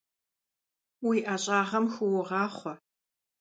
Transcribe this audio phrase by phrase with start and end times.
[1.07, 2.73] Уи ӀэщӀагъэм хыугъахъуэ!